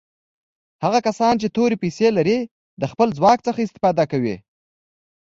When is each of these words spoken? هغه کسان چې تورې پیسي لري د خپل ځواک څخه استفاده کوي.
هغه 0.83 0.99
کسان 1.07 1.33
چې 1.41 1.47
تورې 1.55 1.77
پیسي 1.83 2.07
لري 2.17 2.37
د 2.81 2.83
خپل 2.91 3.07
ځواک 3.17 3.39
څخه 3.47 3.59
استفاده 3.63 4.03
کوي. 4.11 4.35